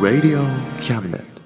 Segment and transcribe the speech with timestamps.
[0.00, 0.42] Radio
[0.80, 1.39] Cabinet.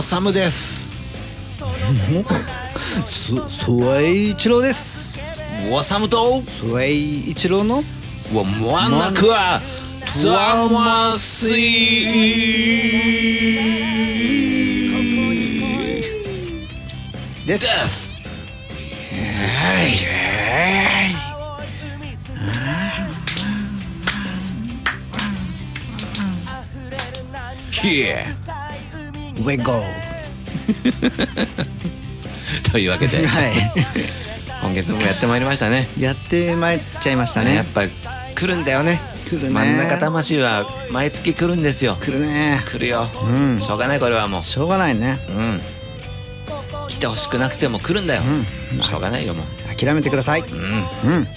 [0.00, 0.88] ウォサムです。
[3.04, 5.22] そ、そわい一郎です。
[5.68, 7.20] ウォサムとそわい。
[7.28, 7.84] 一郎の
[8.32, 9.60] わ真ん中は
[10.00, 12.06] サマスイ
[17.44, 17.66] です。
[17.66, 18.22] です
[19.12, 19.90] はい。
[19.90, 21.04] は
[27.92, 28.40] い。
[28.40, 28.49] は
[29.40, 29.82] いウェゴー。
[32.72, 33.52] というわけではい。
[34.62, 37.54] 今月もやってまいりましたねやってまいっちゃいましたね。
[37.54, 42.62] やっぱ来るんだよね来るね真ん中魂は毎月来るんですよ来るね。
[42.66, 45.18] 来るよ、うんしょうがないこれはもしょうがないね。
[45.28, 45.60] ううん
[46.88, 48.22] 来てほしくなくても来るんだよ、
[48.82, 50.40] しょうがないよもう諦めてください。
[50.40, 50.58] うん
[51.04, 51.28] うん。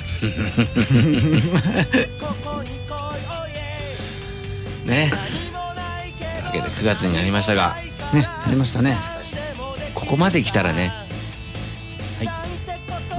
[4.86, 7.78] ねというわけで9月になりましたが
[8.14, 8.98] ね、ありましたね。
[9.96, 10.92] ここまで来たらね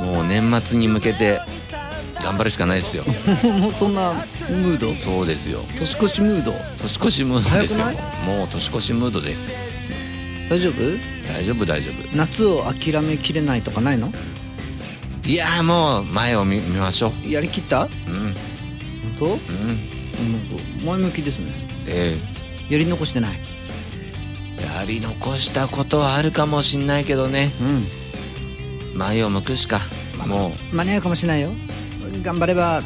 [0.00, 1.40] もう年末に向けて
[2.22, 3.04] 頑張るしかないですよ
[3.58, 4.12] もうそんな
[4.48, 4.92] ムード？
[4.92, 6.54] そうですよ年越しムード？
[6.78, 7.86] 年越しムードですよ
[8.26, 9.52] もう年越しムードです
[10.50, 10.74] 大丈夫？
[11.26, 14.12] 大丈夫大丈夫夏を諦めきれないとかないの？
[15.26, 17.84] いやーもう前を見見ましょやりきった？
[17.84, 18.34] ううん本
[19.18, 19.24] 当？
[19.26, 19.38] うんう
[20.82, 21.50] ん前向きですね。
[21.86, 22.18] え
[22.68, 23.38] やり残してない。
[24.66, 27.52] ー、やり残したことはあるかもしんないけどね。
[27.60, 28.98] うん。
[28.98, 29.80] 前を向くしか
[30.26, 31.50] も間に合うかもしれないよ。
[32.22, 32.80] 頑張れば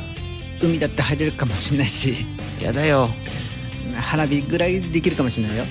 [0.62, 2.26] 海だって入れるかもしれないし。
[2.60, 3.08] うやだよ。
[3.94, 5.64] 花火ぐらいできるかもしれないよ。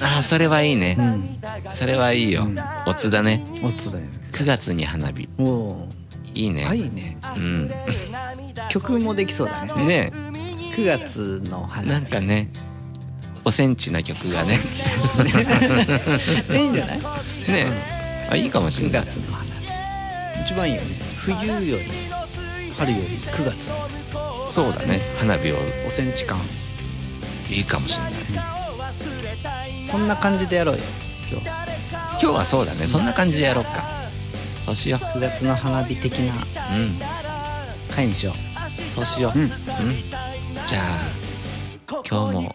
[0.00, 0.96] あーそれはいいね。
[0.98, 1.40] うん。
[1.72, 2.48] それはいいよ。
[2.86, 3.44] おつだね。
[3.62, 5.28] おつだよ9月に花火。
[5.38, 5.88] おお。
[6.34, 6.66] いいね。
[6.68, 7.16] あいいね。
[7.36, 7.70] うん。
[8.68, 10.10] 曲もできそうだね。
[10.10, 10.12] ね
[10.74, 12.48] 9月の花なんかね
[13.44, 14.58] おセンチな曲がね。
[16.50, 18.28] いいんじゃないね。
[18.30, 19.04] あいいかもし9んない。
[20.44, 21.00] 一番いいよね。
[21.16, 21.84] 冬より
[22.76, 23.70] 春より9月
[24.46, 25.00] そうだね。
[25.18, 25.56] 花火を。
[25.86, 26.38] おセンチ感。
[27.50, 28.12] いいかもしんない。
[29.84, 30.82] そんな感じでやろうよ
[31.30, 31.46] 今日。
[31.46, 32.86] 今日はそうだね。
[32.86, 34.02] そんな感じでやろっか。
[34.64, 36.34] そうしよ9月の花火的な
[36.72, 37.00] ううん。
[37.90, 38.32] 回にしよ
[38.88, 39.42] そうしようう。
[39.42, 39.50] うん。
[39.50, 39.52] うん。
[40.66, 42.54] じゃあ今日も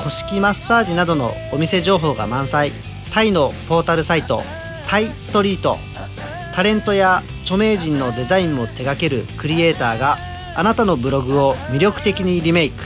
[0.00, 2.72] 古式マッサージなどのお店情報が満載。
[3.12, 4.42] タイのポータルサイト
[4.86, 5.76] タイストリート。
[6.52, 10.16] タレントや著名人のデザインも手掛けるクリエイターが
[10.56, 12.82] あなたのブログを魅力的にリメイク。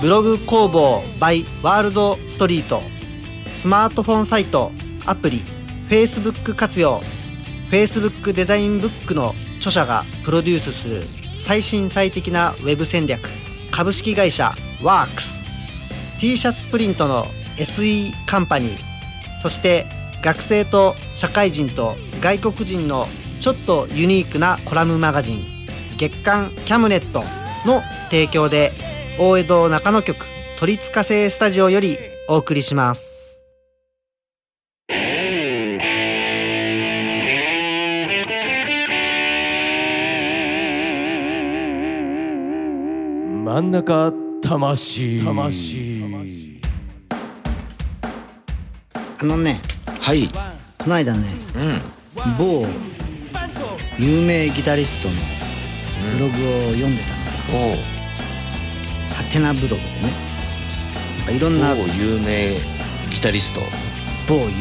[0.00, 2.80] ブログ工房 by ワールドストリート。
[3.60, 4.70] スマートフォンサイト
[5.04, 5.42] アプリ
[5.88, 7.02] Facebook 活用。
[7.70, 11.02] Facebook デザインブックの著者がプロデュースする
[11.34, 13.28] 最新最適なウェブ戦略。
[13.72, 15.31] 株式会社ワークス。
[16.22, 19.86] T シャツプリントの SE カンパニーそして
[20.22, 23.08] 学生と社会人と外国人の
[23.40, 25.44] ちょっとユニークなコラムマガジン
[25.98, 27.24] 月刊キャムネット
[27.66, 28.70] の提供で
[29.18, 30.24] 大江戸中野局
[30.60, 31.98] 鳥塚製スタジオより
[32.28, 33.40] お送りします。
[43.44, 45.24] 真ん中魂。
[45.24, 45.91] 魂
[49.22, 49.60] あのね
[50.00, 50.28] はい。
[50.78, 52.36] この間ねうん。
[52.36, 52.66] 某
[53.96, 55.14] 有名ギタリストの
[56.12, 57.76] ブログを読んでたのさおう。
[59.14, 61.36] ハテナブログでね。
[61.36, 62.56] いろんな某有名
[63.10, 63.60] ギタリスト。
[64.26, 64.56] 某有名ギ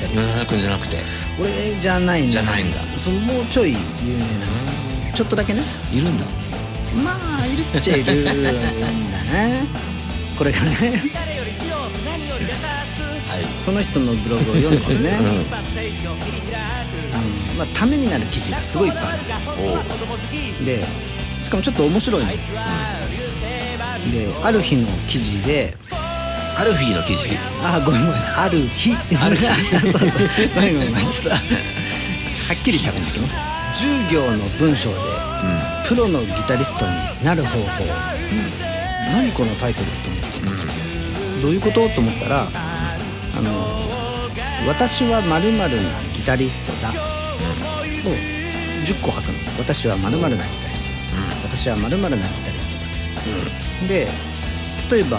[0.00, 0.96] タリス野田君じゃなくて。
[0.96, 1.02] ト
[1.42, 2.80] 俺じゃないんだじゃないんだ。
[2.96, 3.78] そのもうちょい有
[4.16, 5.12] 名な。
[5.12, 5.60] ちょっとだけね。
[5.92, 6.24] いるんだ。
[7.04, 7.12] ま
[7.42, 8.32] あいるっちゃいるんだ
[9.24, 9.66] ね
[10.38, 11.25] これがね
[13.66, 15.24] その人のブログを読んでるね、あの
[17.58, 19.10] まあ、ためになる記事がすごいいっぱいあ
[20.60, 20.64] る。
[20.64, 20.84] で
[21.42, 22.36] しかもちょっと面白いの、で
[24.40, 25.74] ある日の記事で
[26.56, 27.28] アルフィーの記事？
[27.64, 28.20] あごめんごめん。
[28.38, 28.94] ある日。
[29.20, 29.46] ある日。
[30.54, 31.10] ごめんごめん。
[31.10, 31.36] ちょっとは
[32.54, 33.28] っきり喋んなきゃね。
[33.74, 34.96] 10行の文章で、
[35.86, 36.92] プロのギタリストに
[37.24, 37.84] なる方法、
[39.12, 41.88] 何このタイトルと思って、どういうこと？
[41.90, 42.48] と思ったら
[43.36, 43.88] あの
[44.66, 46.92] 「私はまるなギタリストだ」を
[48.84, 50.88] 10個書くの「私はまるなギタリスト。
[50.88, 50.96] だ」
[51.44, 52.82] 私はまるなギタリストだ」
[53.88, 54.08] で
[54.90, 55.18] 例えば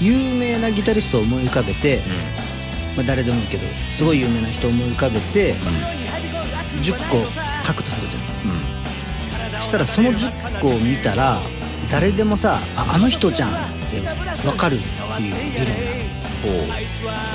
[0.00, 2.02] 有名なギタリストを思い浮かべて、
[2.96, 5.54] まあ、誰でもいいけどすごい有名な人を思い浮かべて、
[6.82, 7.24] 10個
[7.64, 11.40] 書くとするじゃん、そしたらその10個を見たら
[11.88, 13.50] 誰でもさ「ああの人じゃん」
[13.86, 14.00] って
[14.42, 14.80] 分かるっ
[15.16, 15.76] ていう理論。
[15.76, 15.91] な
[16.46, 16.68] のほう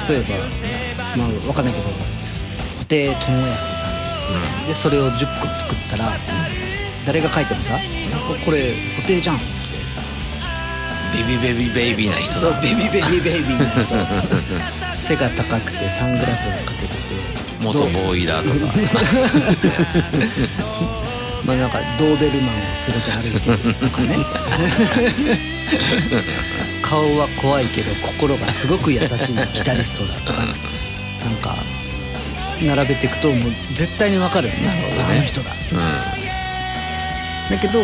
[0.09, 3.87] 例えばまあ分かんないけど布袋寅泰さ
[4.63, 6.17] ん、でそれを10個作ったら、
[7.05, 7.73] 誰が書いてもさ
[8.45, 9.77] 「これ布袋じゃん」っつって。
[11.13, 13.95] ベビーベビーベイビーな人そうだベビーベビーベイビーな人
[14.99, 16.97] 背が高くてサングラスをかけてて。
[17.61, 18.55] 元ボーイだとか。
[21.45, 24.17] まあなんかドーベルマンを連れて歩いてるとかね
[26.89, 31.55] 顔は怖いけど心がすごく優しいギタリストだとかなんか
[32.63, 34.49] 並べていくともう絶対にわかる、
[35.09, 35.51] あの人だ。
[37.49, 37.79] だけど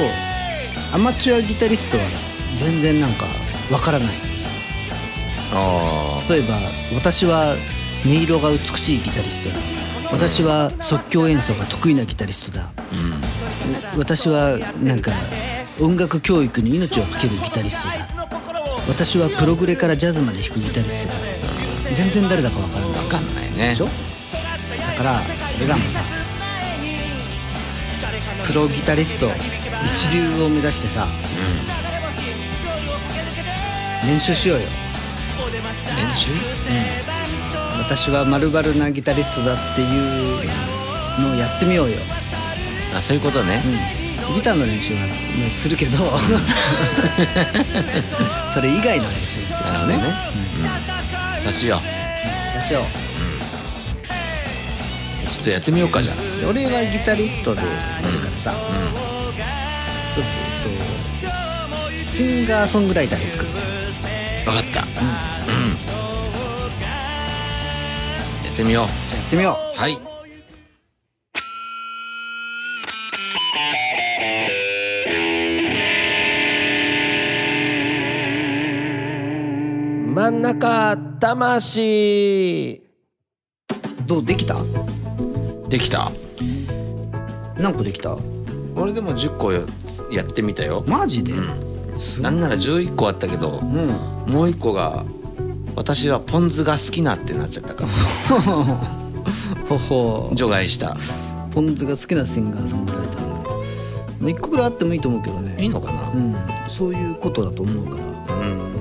[0.93, 2.03] アマチュアギタリストは
[2.55, 3.25] 全然なんか
[3.69, 4.07] わからない。
[5.51, 6.55] あ例えば
[6.95, 7.55] 私は
[8.05, 9.55] 音色が美しいギタリストだ。
[10.11, 12.71] 私は即興演奏が得意なギタリストだ、
[13.97, 15.11] 私はなんか
[15.81, 18.12] 音楽教育に命を懸けるギタリストだ
[18.87, 21.15] 私はプログレからジャズまで弾くギタリストだ
[21.95, 22.99] 全然誰だかわからない。
[22.99, 23.69] 分かんないね。
[23.69, 23.85] でしょ？
[23.85, 23.91] だ
[24.97, 25.21] から
[25.57, 26.01] 俺らもさ
[28.43, 29.27] プロギタリスト
[29.85, 31.07] 一流を目指してさ、
[34.05, 34.67] 練習しようよ。
[35.95, 36.31] 練習？
[37.79, 40.45] 私はまるなギタリストだっていう
[41.21, 41.97] のをやってみようよ、
[42.95, 43.61] あそういうことね。
[43.65, 44.02] うん、
[44.33, 45.97] ギターの練習はねするけど
[48.53, 49.95] それ以外の練習っていうなるほどね。
[49.97, 50.65] うん。
[51.41, 51.81] 私よ
[52.51, 52.83] そうしよう。
[55.27, 56.15] ちょっとやってみようかじゃあ。
[56.39, 57.67] で俺はギタリストでや
[58.11, 58.53] るからさ、
[60.17, 60.23] えっ
[60.63, 60.69] と
[62.15, 63.63] シンガーソングライターで作ってる。
[64.45, 64.81] 分かった。
[64.81, 64.87] うん。
[68.45, 69.79] やってみよじゃあやってみよう。
[69.79, 70.12] はい
[80.33, 82.81] ん中魂。
[84.03, 84.55] うどうできた？
[85.69, 86.11] できた。
[87.57, 88.17] 何個できた？
[88.75, 89.61] 俺でも10個や
[90.11, 90.83] やってみたよ。
[90.87, 91.33] マジで、
[92.21, 93.67] なんなら11個あったけどうん、
[94.33, 95.05] もう1個が
[95.75, 97.89] 私はポン酢が好きなってなっちゃったから。
[99.69, 100.31] ほほ。
[100.33, 100.97] 除外した。
[101.51, 103.21] ポン酢が好きなシンガーソングライター。
[104.19, 105.55] まあ一個ぐらいあってもいいと思うけどね。
[105.61, 106.09] いいのかな？
[106.09, 106.35] うん。
[106.67, 108.03] そういうことだと思うから。
[108.03, 108.07] う
[108.49, 108.73] ん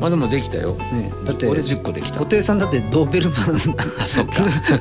[0.00, 0.74] まあでもできたよ。
[0.74, 1.10] ね。
[1.24, 2.18] だって俺10個できた。
[2.18, 3.40] 布袋さんだってドーベルマン
[3.98, 4.32] あそっか。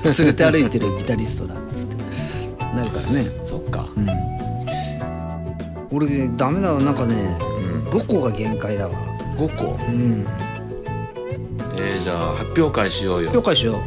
[0.04, 1.96] 連れて歩いてるギタリストだっつって。
[2.76, 3.26] なるからね。
[3.46, 3.88] そっか。
[3.96, 4.10] うん。
[5.92, 6.82] 俺ダメだわ。
[6.82, 7.90] なんかねうん。
[7.90, 8.94] 5個が限界だわ。
[9.38, 9.78] 5個？
[9.86, 10.26] うん。
[11.78, 13.32] えー、じゃあ発表会しようよ。
[13.32, 13.78] 了解しよう。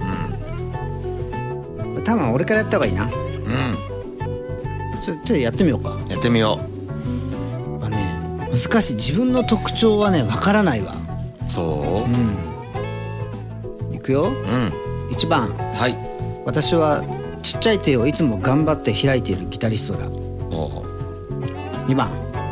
[1.99, 3.05] う多分俺からやった方がいいな。
[3.05, 3.11] うん、
[5.03, 5.91] ちょっとやってみようか。
[6.09, 6.59] やってみよ
[7.81, 8.95] まあね難しい。
[8.95, 10.95] 自分の特徴はねわからないわ。
[10.95, 10.98] う
[11.49, 12.11] そう。
[12.11, 13.95] うん。
[13.95, 14.25] いくよ。
[14.25, 14.73] うん。
[15.11, 15.49] 1番。
[15.75, 15.99] はい。
[16.45, 17.03] 私は
[17.43, 20.07] ちっちゃい手をいつも頑張って開いているギタリストだ。
[20.57, 20.85] お
[21.87, 22.09] 2番。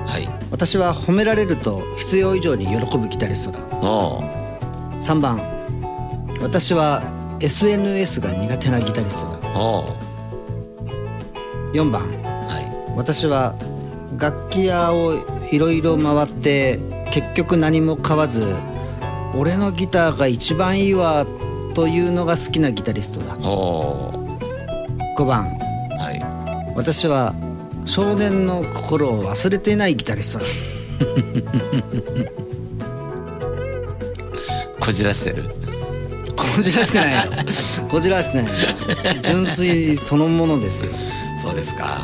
[0.07, 0.29] はい。
[0.51, 3.59] 私は褒められると必要以上に喜ぶギタリストだ。
[3.87, 4.23] お
[5.03, 5.41] 3番。
[6.41, 7.03] 私は
[7.41, 9.61] SNS が苦手なギタリストだ。
[9.61, 9.85] お
[11.73, 12.03] 4番。
[12.03, 13.55] は私は
[14.19, 15.13] 楽器屋を
[15.53, 16.79] いろいろ回って
[17.11, 18.57] 結局何も買わず
[19.37, 21.27] 俺のギターが一番いいわ
[21.75, 23.35] というのが好きなギタリストだ。
[23.35, 24.11] いお
[25.17, 25.45] 5番。
[25.99, 26.75] はい。
[26.75, 27.35] 私は
[27.85, 30.45] 少年の心を忘れていないギタリストだ。
[34.81, 35.51] こじらせてる？
[36.37, 37.33] こじらしてないよ。
[37.91, 38.53] こじらしてない。
[38.53, 38.53] よ
[39.21, 40.93] 純粋そのものですよ。
[41.43, 42.01] そうですか。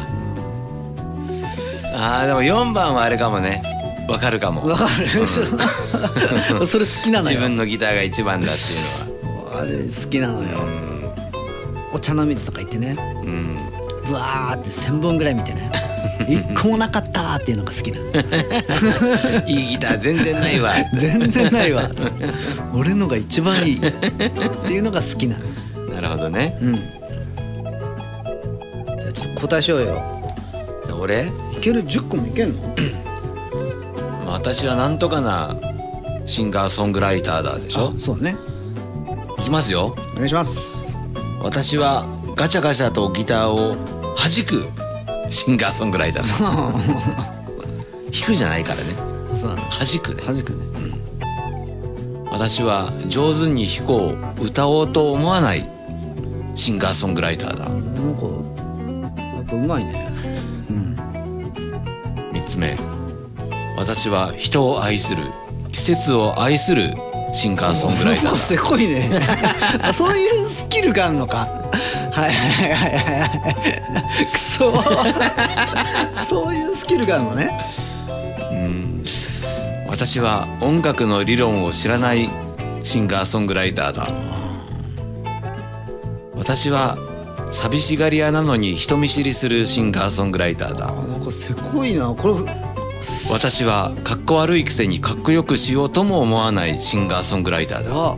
[1.95, 3.63] あーでも4番はあれかもね
[4.13, 4.67] わかるかも。
[4.67, 7.39] わかる、それ好きなのよ。
[7.39, 8.61] 自分のギターが一番だって
[9.17, 9.61] いうのは。
[9.61, 10.49] あれ好きなのよ、
[11.93, 12.97] お茶の水とか行ってね。
[13.25, 13.57] うん。
[14.05, 15.71] ブワーって1,000本ぐらい見てね。
[16.29, 19.49] 一個もなかったーっていうのが好きなの。
[19.49, 20.75] いいギター全然ないわ。
[20.95, 21.91] 全然ないわ。
[22.75, 23.89] 俺のが一番いい。
[23.89, 23.93] っ
[24.67, 25.39] ていうのが好きな。
[25.39, 26.59] のなるほどね。
[26.61, 26.77] うん。
[26.77, 26.83] じゃ
[29.09, 30.03] あちょっと答えしようよ。
[31.01, 31.25] 俺、
[31.57, 32.63] いける？10個もいけんの？
[32.63, 33.12] まあ、
[34.33, 35.57] 私はなんとかな
[36.25, 37.93] シンガーソングライターだでしょ？
[37.95, 38.37] あそうね。
[39.39, 39.95] いきますよ。
[40.13, 40.87] お願いします。
[41.41, 43.77] 私はガチャガチャとギターを
[44.17, 44.69] 弾く
[45.31, 46.43] シンガーソングライター。
[46.45, 46.51] だ
[48.13, 48.83] 弾くじゃないからね。
[49.37, 49.71] そうなの弾
[50.03, 50.23] くね。
[50.27, 50.59] はじくね。
[52.31, 55.69] 私は上手に弾こう歌おうと思わない
[56.55, 57.65] シンガーソングライターだ。
[57.69, 57.81] なん
[58.15, 60.11] かやっぱうまいね。
[62.33, 62.77] 3つ目
[63.83, 65.25] 私は人を愛する
[65.73, 66.95] 季節を愛する
[67.33, 68.37] シンガーソングライターだ。
[68.37, 69.21] せこいね。
[69.83, 71.49] あ そういうスキルがあるのか。
[72.13, 73.21] はいはいはいはい。
[73.21, 73.27] は
[74.21, 74.73] いくそ。
[76.25, 77.59] そういうスキルがあるのね。
[79.89, 82.31] 私は音楽の理論を知らない
[82.85, 84.07] シンガーソングライターだ。
[86.37, 86.97] 私は
[87.51, 90.87] 寂しがり屋なのに人見知りするシンガーソングライターだ。
[90.89, 92.07] あなんかせこいな。
[92.07, 92.72] これ
[93.31, 97.91] 私はかっこ悪いくせにかっこよくしようとも思わないシンガーソングライターだ。
[97.95, 98.17] あ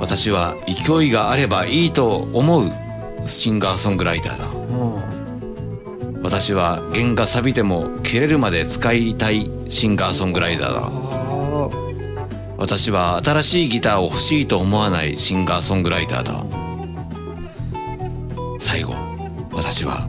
[0.00, 2.64] 私は勢いがあればいいと思う
[3.24, 4.46] シンガーソングライターだ。
[4.46, 5.02] も
[6.22, 10.90] 私は弦が錆びても切れるまで使いたいシンガーソングライターだ。
[12.58, 16.44] 私は新しいギターを欲しいと思わないシンガーソングライターだ。
[18.58, 18.94] 最後
[19.52, 20.08] 私は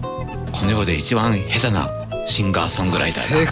[0.51, 1.96] この世で一番下手な
[2.27, 3.51] シンガーソングライターだ。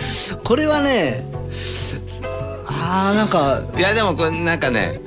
[0.00, 1.26] せ ここれはね
[2.68, 5.00] あーなんかいやでもこれなんかね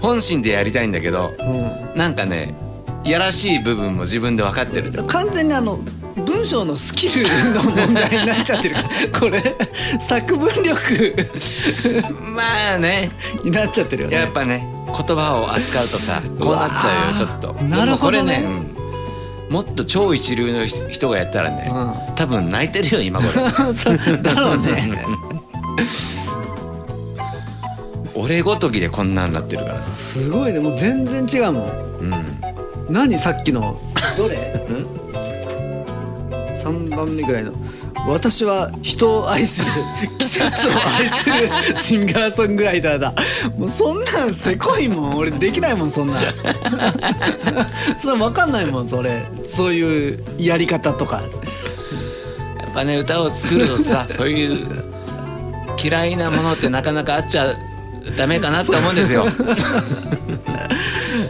[0.00, 1.92] 本心でやりたいんだけどうん。
[1.94, 2.54] なんかね
[3.04, 5.78] やらしい部分も自分で分かってる完全にあの
[6.16, 8.76] 文章のスキルの問題になっちゃってる。
[9.18, 9.42] これ
[10.00, 11.14] 作文力。
[12.34, 12.42] ま
[12.76, 13.10] あね。
[13.44, 14.16] になっちゃってるよね。
[14.16, 17.62] やっぱね言葉を扱うとさこうなっちゃうよちょっと。
[17.64, 18.22] なるほどね。
[18.22, 18.71] これね、うん
[19.52, 24.98] もっと超一流の人人がやったらね、う多分泣いてるよ今これ だろうね。
[28.16, 29.94] 俺ごときでこんなんなってるからさ。
[29.94, 30.60] すごいね。
[30.60, 31.68] もう全然違うもん。
[32.00, 32.24] うん。
[32.88, 33.78] 何さっきの？
[34.16, 34.64] どれ？
[36.54, 37.52] 3番目ぐらいの
[38.06, 39.70] 私は人を愛する
[40.18, 40.50] 季節を
[40.98, 43.14] 愛するシンガーソングライターだ。
[43.56, 46.24] もうそんなんせこいもん俺できないもんそんなん。
[47.98, 49.24] そんなん分かんないもんそれ。
[49.48, 51.22] そういうやり方とか。
[52.58, 54.66] やっぱね歌を作るとさ そういう
[55.82, 57.46] 嫌いなものってなかなかあっちゃ
[58.16, 59.26] ダメかなと思うんですよ。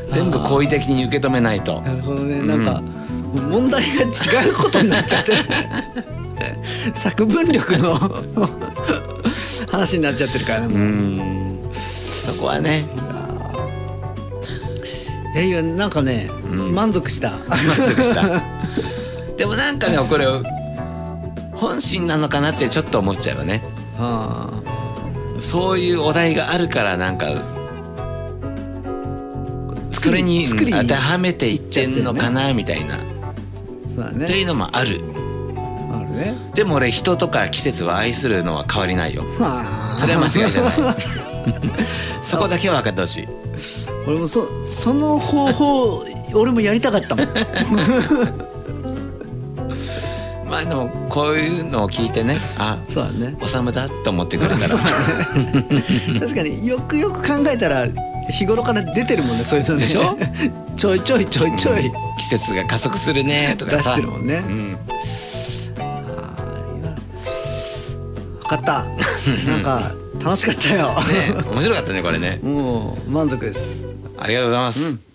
[0.08, 1.80] 全部好意的に受け止めないと。
[1.82, 2.42] なるほどね。
[2.42, 4.06] なんか、もう問題が違
[4.48, 5.32] うことになっちゃって
[6.94, 7.98] 作文力の
[9.70, 12.86] 話になっちゃってるからねそこはね。
[15.34, 16.28] いやいやなんかね、
[16.72, 17.30] 満足した。
[17.30, 18.42] 満足した。
[19.36, 20.26] でもなんかねこれ
[21.54, 23.62] 本心なのかなってちょっと思っちゃうよね。
[23.98, 24.50] あ
[25.40, 27.32] そういうお題があるからなんか
[29.90, 32.98] それに当てはめていってんのかなみたいな、あ
[33.88, 35.00] そうだといねうのもある
[36.54, 39.22] でも俺人とか季節は愛するのは変わりないよ。
[39.38, 39.98] はあ。
[39.98, 40.72] それは間違いじゃない。
[42.22, 43.28] そこだけは分かってほしい。
[44.06, 46.04] 俺もそその方法
[46.34, 47.28] 俺もやりたかったもん。
[50.48, 53.34] まあでもこういうのを聞いてねあそうだね。
[53.40, 54.68] おさむだと思ってくれたら。
[56.20, 57.86] 確かによくよく考えたら
[58.30, 59.80] 日頃から出てるもんねそういうのね。
[59.82, 60.14] でしょ？
[60.76, 61.90] ちょいちょいちょいちょい。
[62.18, 64.42] 季節が加速するねとか出さしてるもんね。
[64.46, 64.76] うん、
[68.56, 68.84] かった。
[69.50, 72.38] なんか楽しかったよ、ね面白かったねこれね。
[72.42, 73.86] もう満足です。
[74.18, 75.11] ありがとうございます、大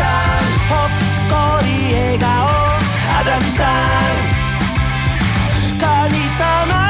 [0.00, 0.88] さんほっ
[1.28, 4.30] こり笑顔アダムさん。
[5.80, 5.84] 神
[6.38, 6.89] 様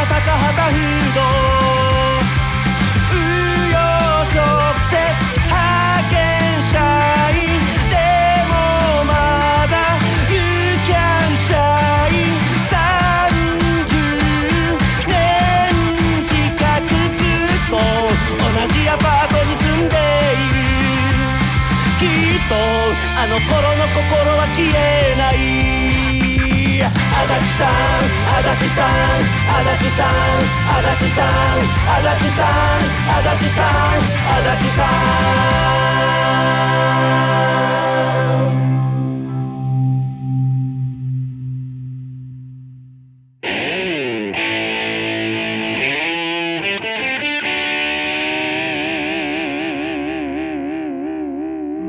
[0.00, 1.20] は高畑フード。
[3.10, 3.20] 紆
[3.68, 4.40] 余曲
[4.88, 4.96] 折
[5.44, 5.52] 派
[6.08, 6.16] 遣
[6.72, 6.80] 社
[7.36, 7.44] 員
[7.92, 8.00] で
[8.48, 8.52] も
[9.04, 9.12] ま
[9.68, 9.76] だ
[10.32, 10.40] You
[10.88, 12.32] can shine
[12.70, 14.00] 30
[15.06, 15.12] 年
[16.24, 16.32] 近
[16.80, 20.64] くずっと同じアパートに住んでいる。
[21.98, 25.79] きっとあの頃の心は消えない。
[27.20, 27.68] 足立さん
[28.38, 30.12] 足立さん足立さん
[30.70, 31.28] 足立さん
[31.90, 33.74] 足立さん足立さん
[34.30, 35.90] 足立さん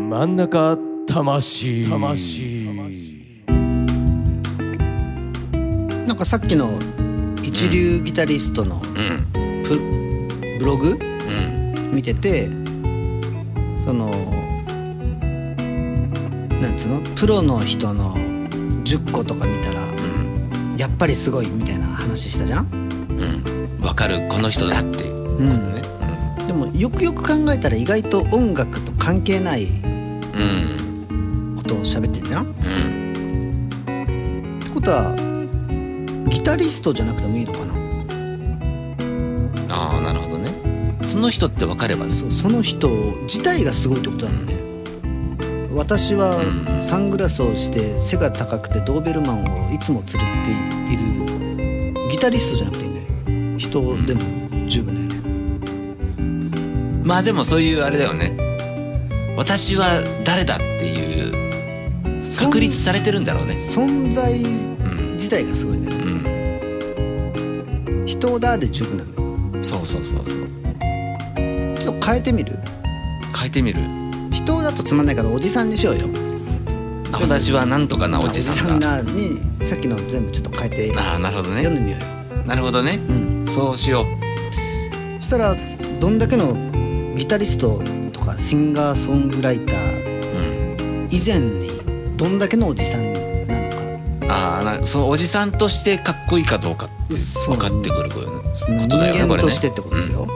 [0.09, 1.89] 真ん中魂。
[1.89, 2.65] 魂。
[2.65, 3.20] な
[6.21, 6.77] かさっきの
[7.41, 9.79] 一流ギタリストのうんプ
[10.59, 10.91] ブログ？
[10.91, 12.47] うん見てて
[13.83, 14.11] その
[16.61, 17.01] なんつうの？
[17.15, 18.15] プロの人の
[18.83, 23.83] 10個とか見たらうんやっぱりすごいみたいな話したじゃん、うん。
[23.83, 24.27] わかる。
[24.29, 25.09] この人だって。
[25.09, 25.73] うん。
[25.73, 25.81] ね
[26.45, 31.55] でもよくよく考えたら意外と音楽と関係ないうん。
[31.57, 32.45] ことを喋ってんじゃん？
[32.45, 32.49] う
[33.91, 34.59] ん。
[34.61, 35.30] ってことはギ
[36.51, 37.73] タリストじゃなくてもいいのかな？
[39.73, 40.51] ああなるほどね。
[41.01, 42.89] その人って分かればそうその人
[43.21, 44.59] 自体がすごいってことなのね。
[45.73, 46.41] 私はう
[46.79, 46.83] ん。
[46.83, 57.01] サングラスをして背が高くてドーベルマンをいつも連れているギタリストじゃなくていいんだよ人でも十分だよね。
[57.05, 58.35] まあでもそういうあれだよね。
[59.37, 59.87] 私は
[60.25, 61.31] 誰だっていう
[62.37, 63.55] 確立されてるんだろうね。
[63.55, 65.13] 存在うん。
[65.13, 66.03] 自体がすごいんだよね。
[66.03, 66.20] うん
[68.21, 69.63] 人だで十分なの。
[69.63, 70.47] そうそうそうそう。
[71.79, 72.59] ちょっと変えてみる？
[73.35, 73.81] 変えてみる。
[74.31, 76.07] 人だとつまんないからおじさんにしようよ。
[77.11, 79.01] あ私はなんとかなおじさんだ。
[79.01, 81.63] にさっきの全部ちょっと変えてああなるほどね。
[81.63, 82.43] 読んでみようよ。
[82.45, 82.99] なるほどね。
[83.09, 83.47] うん。
[83.47, 84.05] そうしよう。
[85.19, 85.55] そしたら
[85.99, 86.53] どんだけの
[87.15, 87.81] ギタリスト
[88.13, 91.09] とかシンガーソングライターうん。
[91.09, 91.71] 以前に
[92.17, 93.13] どんだけのおじさん
[93.47, 94.33] なのか。
[94.33, 96.87] ああなそのおじさんとしてかっこいいかどうか
[97.47, 99.19] 分かってくることだよね。
[99.19, 100.27] 人間としてってことですよ、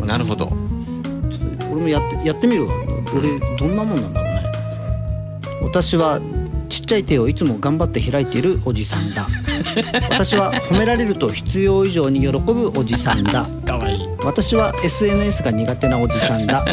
[0.00, 0.06] うん。
[0.06, 0.46] なるほど。
[0.46, 2.74] ちょっと俺もやってやってみるわ。
[3.14, 4.42] 俺どんなもんなんだろうね。
[5.62, 6.20] 私は
[6.68, 9.26] ちっちゃい手をいつも頑張って開いているおじさんだ。
[10.10, 13.46] 私は褒められると必要以上に喜ぶおじさんだ。
[13.64, 14.08] かわいい。
[14.24, 16.64] 私は SNS が苦手なおじさんだ。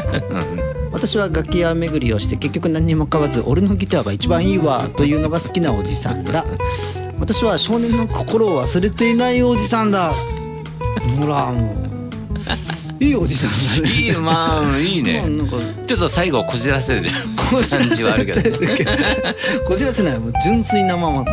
[0.91, 6.45] 私は楽器屋巡りをして結局何にも買わず俺のギターが一番いいわというのが好きなおじさんだ
[7.19, 10.13] 私は少年の心を忘れていないおじさんだ。
[11.19, 11.83] ほらもう。
[13.03, 13.93] いいおじさんだね。
[13.93, 15.21] いいまあいいね。
[15.21, 15.57] まあなんか。
[15.85, 17.09] ちょっと最後こじらせる
[17.69, 18.41] 感じはあるけど。
[19.65, 21.25] こじらせないもう純粋なまま。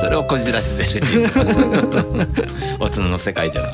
[0.00, 1.30] それをこじらせてるっていう。
[2.80, 3.66] 大人の世界では。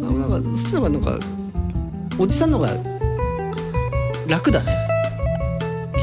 [0.00, 1.18] なんかそっちの方がなんか
[2.18, 2.74] おじさんの方が
[4.26, 4.72] 楽だね。
[4.72, 4.89] ギ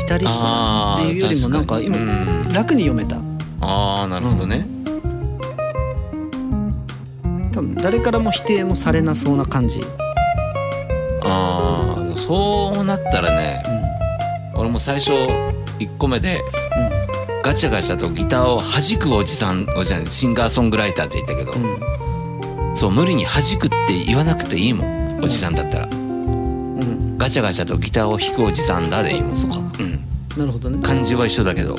[0.08, 0.48] タリスト
[0.96, 1.98] っていうよりもなんか今
[2.54, 3.18] 楽に読めた。
[3.60, 4.68] ああなるほどね、
[7.52, 9.86] 多分誰からも否定もされなそうな感じ。
[11.24, 13.64] ああそうなったらね、
[14.56, 16.42] 俺も最初1個目で、
[17.44, 21.54] ガチャガチャとギターを弾くおじさんおじさんシンガーソングライターって言ったけど、
[22.76, 27.18] そう無理に弾くって言わなくていいもんおじさんだったら、うん。
[27.18, 29.97] ガチャガチャとギターを弾くおじさんだでいいもん、そうかうん、
[30.38, 30.80] なるほどね。
[30.84, 31.78] 漢字は一緒だけど。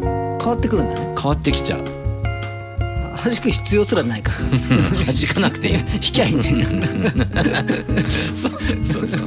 [0.00, 1.14] 変わってくるんだね。
[1.16, 1.84] 変わってきちゃう。
[1.84, 4.32] 弾く必要すらないか。
[4.32, 4.38] ら
[5.04, 5.74] 弾かなくていい。
[5.76, 6.56] 弾きゃいいんだよ
[8.34, 9.20] そうそうそうそう。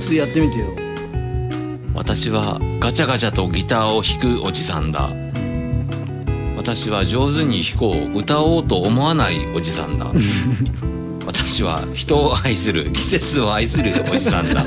[0.00, 0.66] ちょっとやってみてよ。
[1.94, 5.10] 私はガチャガチャとギターを弾くおじさんだ。
[6.56, 10.06] 私は上手に弾こう歌おうと思わないおじさんだ。
[11.26, 14.64] 私は人を愛する季節を愛するおじさんだ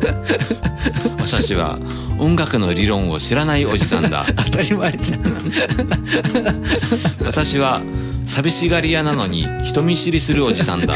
[1.20, 1.78] 私は
[2.18, 4.26] 音楽の理論を知らないおじさんだ。
[4.36, 5.22] 当たり前じゃん。
[7.24, 7.80] 私は
[8.24, 10.94] 寂しがり屋なのに人見知りするおじさんだ。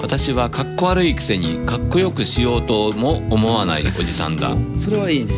[0.00, 4.54] 私はかっこ悪いくせにかっこよくしようとも思わないおじさんだ。
[4.78, 5.32] それはいいね。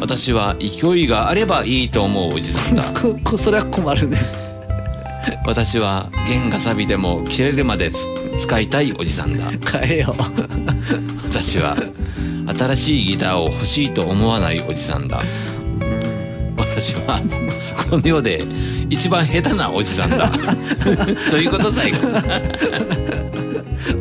[0.00, 2.84] 私は勢いがあればいいと思うおじさんだ。
[2.94, 4.47] ここそれは困るね
[5.44, 8.06] 私は弦が錆びても切れるまでつ
[8.38, 9.50] 使いたいおじさんだ。
[9.80, 10.14] 変えよ
[11.24, 11.76] 私は
[12.56, 15.22] 新しいギターを欲しいと思わないおじさんだ。
[16.56, 17.20] 私は
[17.90, 18.44] この世で
[18.90, 20.30] 一番下手なおじさんだ。
[21.30, 21.98] ということ最後。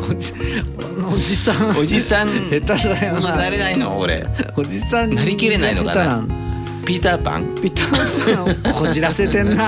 [0.10, 0.34] おじ
[1.12, 1.78] おじさん。
[1.78, 2.30] おじさん。
[2.50, 3.32] 下手だよな。
[3.32, 4.26] になれないの俺。
[4.56, 6.22] おじさんになりきれないのかな。
[6.86, 7.56] ピーターパン？
[7.62, 9.68] ピターさんをこじらせてんな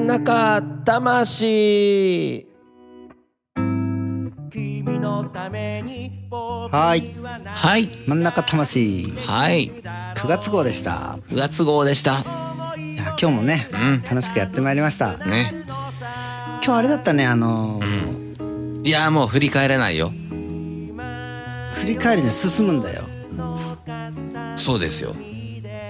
[0.00, 2.46] ん中魂。
[6.72, 7.12] はい。
[7.46, 7.88] はい。
[8.06, 9.12] 真ん中魂。
[9.16, 9.70] はい。
[9.70, 11.18] 9月号でした。
[11.28, 12.12] 9月号でした。
[12.12, 14.02] いや今日もね、うん。
[14.02, 15.18] 楽しくやってまいりました。
[15.18, 15.64] ね。
[16.64, 20.10] 今日あれだったねあのーいやもう振り返れないよ。
[21.74, 23.04] 振り返りで進むんだよ。
[24.56, 25.14] そうですよ。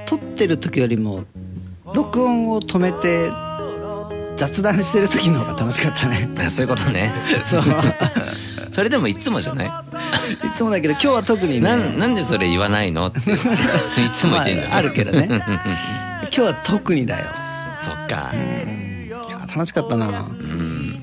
[0.06, 1.24] 撮ってる時よりも
[1.94, 3.30] 録音を止めて
[4.40, 6.31] 雑談してる時の方が楽しかったね。
[6.38, 7.12] あそういうことね。
[7.44, 7.62] そう。
[8.72, 9.66] それでもいつもじゃない？
[9.66, 9.70] い
[10.57, 11.61] つもだけど今日は特にね。
[11.61, 13.09] なんなんでそれ言わないの？
[13.09, 13.22] ってい
[14.16, 14.62] つも言ってんだ。
[14.62, 15.26] よ、まあ、あるけどね。
[15.29, 15.42] 今
[16.31, 17.26] 日は特にだよ。
[17.79, 18.33] そっか。
[18.35, 19.18] いや
[19.55, 20.07] 楽しかったな。
[20.07, 20.98] うん。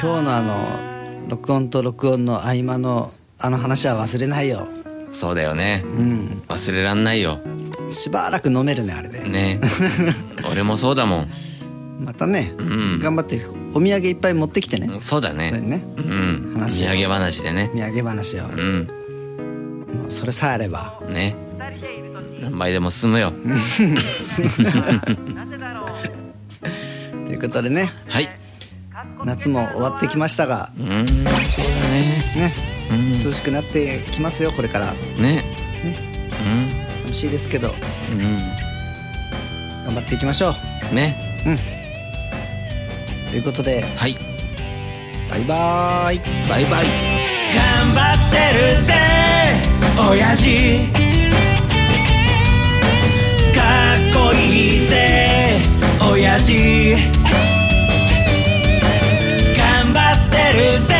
[0.00, 0.80] 今日のあの
[1.28, 4.66] 録音と録音の合間のあの話は忘れないよ。
[5.12, 5.84] そうだよね。
[5.84, 6.42] うん。
[6.48, 7.38] 忘れらんないよ。
[7.88, 9.20] しばらく飲めるねあれで。
[9.20, 9.60] ね。
[10.50, 11.28] 俺もそうだもん
[12.00, 13.00] またね、うん。
[13.00, 13.38] 頑張って
[13.74, 14.88] お土産いっぱい持ってきてね。
[15.00, 15.52] そうだね。
[15.52, 15.84] ね。
[15.98, 16.54] うん。
[16.54, 17.70] 話土産話でね。
[17.74, 18.46] 土産話を。
[18.46, 18.88] うん。
[20.08, 20.98] それさえあれば。
[21.08, 21.36] ね。
[22.40, 23.32] 何倍でも進むよ。
[23.32, 23.38] と
[27.30, 27.90] いうことでね。
[28.08, 28.28] はい。
[29.24, 30.72] 夏も終わってきましたが。
[30.78, 30.86] うん。
[30.86, 31.24] そうだね。
[32.34, 32.54] ね、
[32.92, 34.94] うん涼しくなってきますよこれから。
[35.18, 35.44] ね。
[37.02, 37.74] 楽しいですけど。
[38.10, 38.20] うん。
[38.22, 38.38] うん
[39.84, 40.54] 頑張っていきましょ
[40.92, 40.94] う。
[40.94, 41.79] ね
[43.30, 43.84] ということで。
[43.96, 44.16] はい。
[45.30, 46.20] バイバーイ。
[46.48, 46.86] バイバイ。
[47.54, 48.94] 頑張ってるぜ。
[50.10, 50.80] 親父。
[53.54, 55.60] かっこいいぜ。
[56.10, 56.96] 親父。
[59.56, 60.94] 頑張ってるぜ。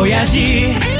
[0.00, 0.97] 親父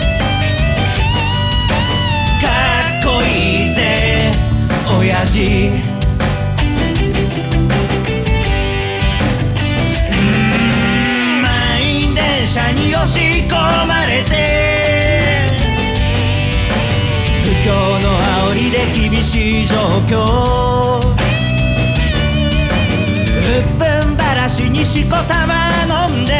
[25.10, 26.32] さい飲んで。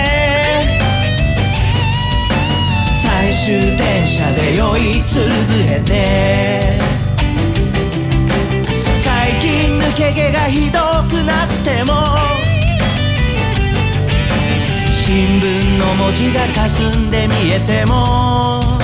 [2.94, 5.26] 最終電車で酔いつぶ
[5.68, 6.78] れて。
[9.04, 10.78] 最近抜け毛がひど
[11.08, 11.92] くなっても。
[14.92, 18.78] 新聞の文字が霞んで見えても。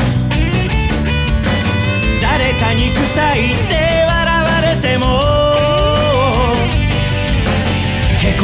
[2.22, 4.03] 誰かに臭いって。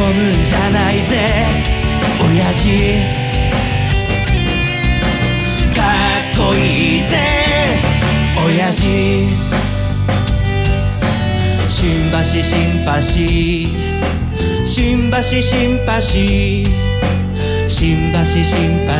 [0.00, 1.44] へこむんじゃないぜ。
[2.24, 2.64] 親父。
[5.76, 5.80] か
[6.32, 7.18] っこいいぜ。
[8.46, 8.80] 親父。
[11.68, 12.90] 新橋新橋。
[14.66, 15.92] 新橋新橋。
[17.68, 18.92] 新橋新橋。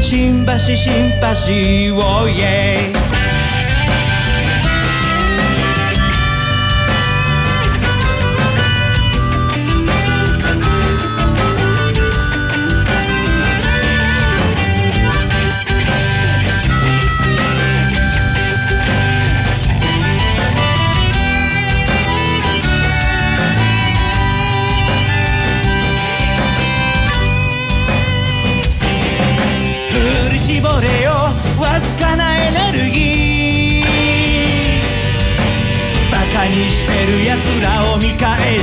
[0.00, 1.96] 新橋新橋。
[1.96, 3.15] おいえ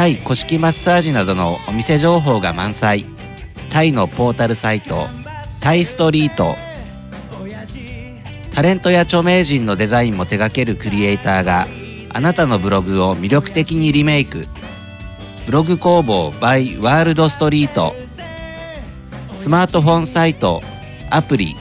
[0.00, 3.04] タイ古式マッサージなどのお店情報が満載。
[3.68, 5.08] タイのポータルサイト
[5.60, 6.56] タイストリート。
[8.50, 11.68] タレントや著名人のデザインも手掛けるクリエイターが
[12.14, 14.48] あなたのブログを魅力的にリメイク。
[15.44, 17.94] ブログ工房 by ワールドストリート。
[19.34, 20.62] スマートフォンサイト
[21.10, 21.54] アプリ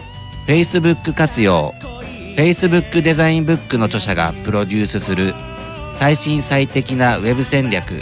[0.48, 1.74] Facebook 活用。
[2.38, 5.34] Facebook デザインブックの著者がプロデュースする
[5.94, 8.02] 最新最適なウェブ戦略。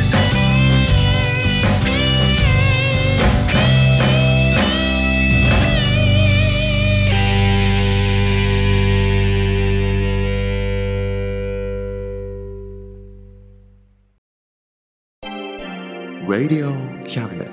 [16.41, 16.73] Radio
[17.05, 17.50] Cabinet.